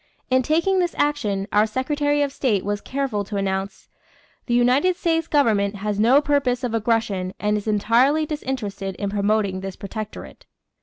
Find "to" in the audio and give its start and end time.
3.23-3.37